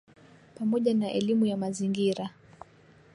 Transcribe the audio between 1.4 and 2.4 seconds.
ya mazingira